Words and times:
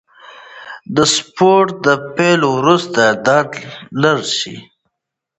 د 0.95 0.97
سپورت 1.15 1.69
د 1.85 1.87
پیل 2.15 2.41
وروسته 2.57 3.01
درد 3.25 3.51
لږ 4.03 4.19
شي. 4.37 4.55